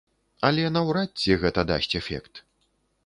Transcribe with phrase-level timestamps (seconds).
[0.47, 2.43] Але наўрад ці гэта дасць эфект.